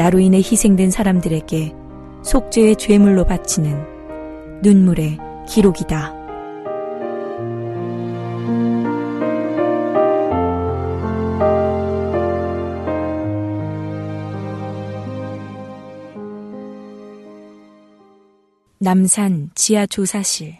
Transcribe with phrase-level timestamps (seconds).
[0.00, 1.74] 나로 인해 희생된 사람들에게
[2.22, 6.14] 속죄의 죄물로 바치는 눈물의 기록이다.
[18.78, 20.56] 남산 지하 조사실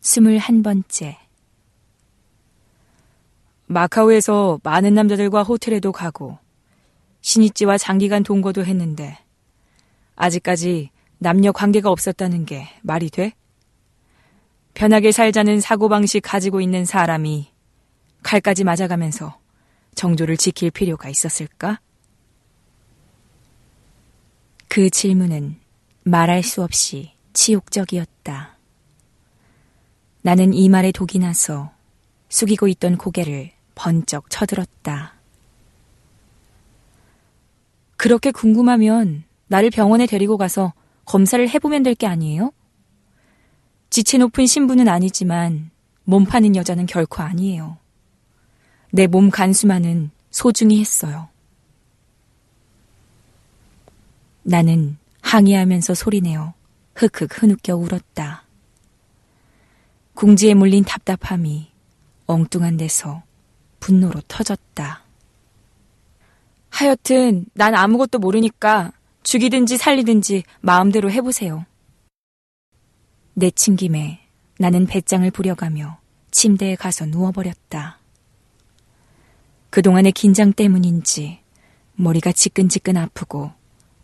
[0.00, 1.16] 스물한 번째
[3.66, 6.38] 마카오에서 많은 남자들과 호텔에도 가고
[7.20, 9.18] 신입지와 장기간 동거도 했는데
[10.16, 13.32] 아직까지 남녀 관계가 없었다는 게 말이 돼?
[14.74, 17.50] 편하게 살자는 사고방식 가지고 있는 사람이
[18.22, 19.38] 칼까지 맞아가면서
[19.94, 21.80] 정조를 지킬 필요가 있었을까?
[24.68, 25.56] 그 질문은
[26.04, 28.56] 말할 수 없이 치욕적이었다.
[30.22, 31.72] 나는 이 말에 독이 나서
[32.28, 35.17] 숙이고 있던 고개를 번쩍 쳐들었다.
[37.98, 40.72] 그렇게 궁금하면 나를 병원에 데리고 가서
[41.04, 42.52] 검사를 해보면 될 게 아니에요?
[43.90, 45.70] 지체 높은 신부는 아니지만
[46.04, 47.76] 몸 파는 여자는 결코 아니에요.
[48.92, 51.28] 내 몸 간수만은 소중히 했어요.
[54.42, 56.54] 나는 항의하면서 소리내어
[56.94, 58.44] 흑흑 흐느껴 울었다.
[60.14, 61.70] 궁지에 물린 답답함이
[62.26, 63.22] 엉뚱한 데서
[63.80, 65.02] 분노로 터졌다.
[66.78, 68.92] 하여튼 난 아무것도 모르니까
[69.24, 71.66] 죽이든지 살리든지 마음대로 해보세요.
[73.34, 74.20] 내친 김에
[74.60, 75.98] 나는 배짱을 부려가며
[76.30, 77.98] 침대에 가서 누워버렸다.
[79.70, 81.40] 그동안의 긴장 때문인지
[81.96, 83.50] 머리가 지끈지끈 아프고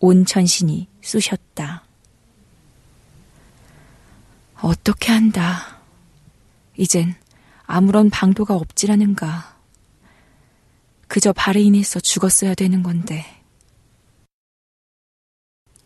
[0.00, 1.84] 온 전신이 쑤셨다.
[4.62, 5.78] 어떻게 한다.
[6.78, 7.14] 이젠
[7.66, 9.51] 아무런 방도가 없지라는가.
[11.12, 13.26] 그저 인해서 죽었어야 되는 건데.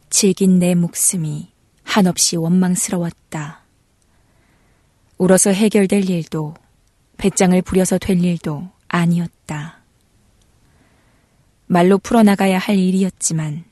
[0.08, 1.50] 질긴 내 목숨이
[1.82, 3.64] 한없이 원망스러웠다.
[5.18, 6.54] 울어서 해결될 일도
[7.16, 9.80] 배짱을 부려서 될 일도 아니었다.
[11.66, 13.64] 말로 풀어나가야 할 일이었지만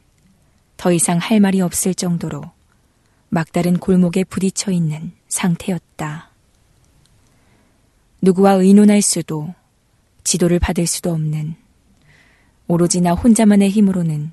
[0.77, 2.43] 더 이상 할 말이 없을 정도로
[3.29, 6.33] 막다른 골목에 부딪혀 있는 상태였다.
[8.23, 9.55] 누구와 의논할 수도
[10.25, 11.55] 지도를 받을 수도 없는
[12.67, 14.33] 오로지 나 혼자만의 힘으로는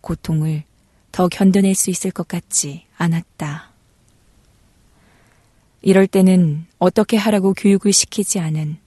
[0.00, 0.64] 고통을
[1.12, 3.70] 더 견뎌낼 수 있을 것 같지 않았다.
[5.80, 8.78] 이럴 때는 어떻게 하라고 교육을 시키지 않은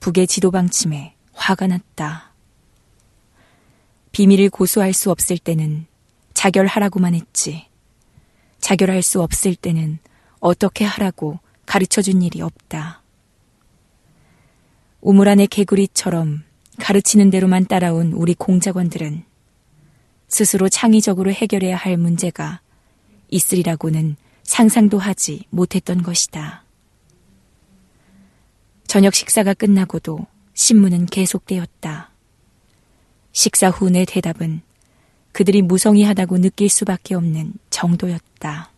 [0.00, 2.32] 북의 지도 방침에 화가 났다.
[4.12, 5.86] 비밀을 고수할 수 없을 때는
[6.32, 7.66] 자결하라고만 했지.
[8.60, 9.98] 자결할 수 없을 때는
[10.40, 13.02] 어떻게 하라고 가르쳐 준 일이 없다.
[15.06, 16.42] 우물 안의 개구리처럼
[16.80, 19.22] 가르치는 대로만 따라온 우리 공작원들은
[20.26, 22.60] 스스로 창의적으로 해결해야 할 문제가
[23.28, 26.64] 있으리라고는 상상도 하지 못했던 것이다.
[28.88, 32.10] 저녁 식사가 끝나고도 신문은 계속되었다.
[33.30, 34.60] 식사 후 내 대답은
[35.30, 38.72] 그들이 무성의하다고 느낄 수밖에 없는 정도였다.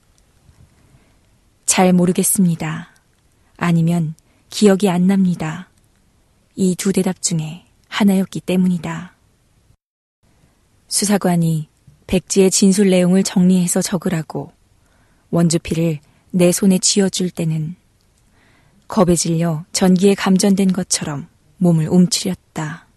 [1.65, 2.91] 잘 모르겠습니다.
[3.57, 4.15] 아니면
[4.51, 5.68] 기억이 안 납니다.
[6.61, 9.15] 이 두 대답 중에 하나였기 때문이다.
[10.89, 11.69] 수사관이
[12.09, 14.53] 백지의 진술 내용을 정리해서 적으라고
[15.31, 16.01] 원주피를
[16.33, 17.77] 내 손에 쥐어줄 때는
[18.89, 21.29] 겁에 질려 전기에 감전된 것처럼
[21.59, 22.89] 몸을 움츠렸다.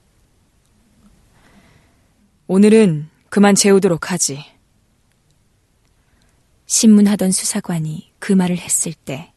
[2.48, 4.44] 오늘은 그만 재우도록 하지.
[6.66, 9.31] 신문하던 수사관이 그 말을 했을 때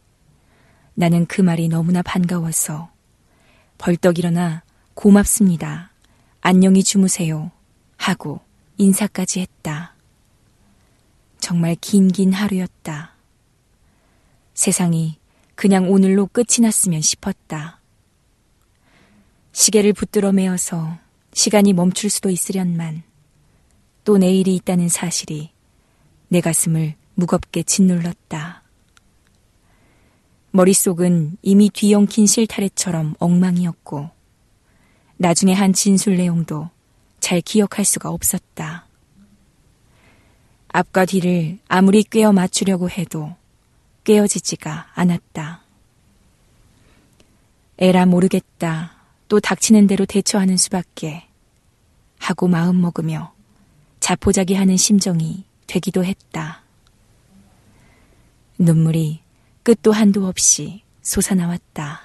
[0.95, 2.94] 나는 그 말이 너무나 반가워서
[3.79, 4.63] 벌떡 일어나
[4.95, 5.91] 고맙습니다.
[6.41, 7.51] 안녕히 주무세요.
[7.97, 8.41] 하고
[8.79, 9.95] 인사까지 했다.
[11.39, 13.15] 정말 긴긴 하루였다.
[14.55, 15.19] 세상이
[15.55, 17.81] 그냥 오늘로 끝이 났으면 싶었다.
[19.53, 20.99] 시계를 붙들어 매어서
[21.33, 23.03] 시간이 멈출 수도 있으련만
[24.05, 25.51] 또 내일이 있다는 사실이
[26.29, 28.64] 내 가슴을 무겁게 짓눌렀다.
[30.57, 34.09] 머릿속은 이미 뒤엉킨 실타래처럼 엉망이었고
[35.17, 36.71] 나중에 한 진술 내용도
[37.19, 38.87] 잘 기억할 수가 없었다.
[40.69, 43.35] 앞과 뒤를 아무리 꿰어 맞추려고 해도
[44.05, 45.65] 깨어지지가 않았다.
[47.79, 48.93] 에라 모르겠다.
[49.27, 51.27] 또 닥치는 대로 대처하는 수밖에
[52.21, 53.35] 하고 마음 먹으며
[53.99, 56.63] 자포자기 하는 심정이 되기도 했다.
[58.57, 59.24] 눈물이
[59.65, 62.03] 끝도 한도 없이 솟아나왔다.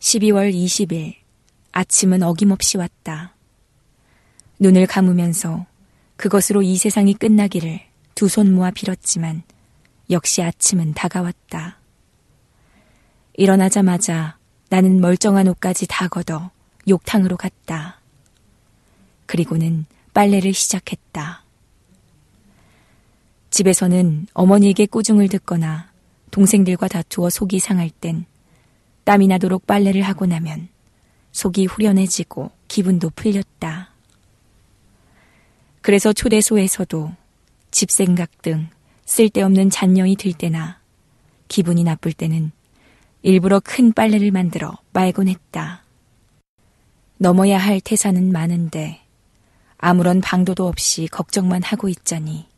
[0.00, 1.14] 12월 20일
[1.70, 3.36] 아침은 어김없이 왔다.
[4.58, 5.66] 눈을 감으면서
[6.16, 7.80] 그것으로 이 세상이 끝나기를
[8.16, 9.42] 두 손 모아 빌었지만
[10.10, 11.78] 역시 아침은 다가왔다.
[13.34, 14.36] 일어나자마자
[14.68, 16.50] 나는 멀쩡한 옷까지 다 걷어
[16.88, 18.00] 욕탕으로 갔다.
[19.26, 21.41] 그리고는 빨래를 시작했다.
[23.52, 25.92] 집에서는 어머니에게 꾸중을 듣거나
[26.30, 28.24] 동생들과 다투어 속이 상할 땐
[29.04, 30.68] 땀이 나도록 빨래를 하고 나면
[31.32, 33.90] 속이 후련해지고 기분도 풀렸다.
[35.82, 37.12] 그래서 초대소에서도
[37.70, 38.68] 집 생각 등
[39.04, 40.80] 쓸데없는 잔념이 들 때나
[41.48, 42.52] 기분이 나쁠 때는
[43.20, 45.84] 일부러 큰 빨래를 만들어 말곤 했다.
[47.18, 49.02] 넘어야 할 태산은 많은데
[49.76, 52.51] 아무런 방도도 없이 걱정만 하고 있자니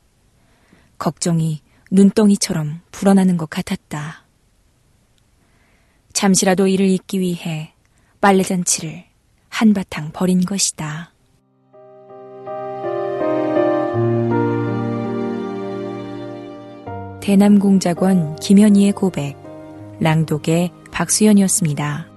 [1.05, 1.61] 걱정이
[1.91, 4.25] 눈덩이처럼 불어나는 것 같았다.
[6.15, 7.75] 잠시라도 이를 잊기 위해
[8.23, 9.05] 빨래잔치를
[9.51, 11.12] 한바탕 버린 것이다.
[17.21, 19.37] 대남공작원 김현희의 고백,
[20.00, 22.13] 랑독의 박수연이었습니다.